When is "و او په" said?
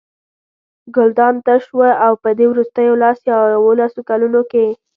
1.77-2.29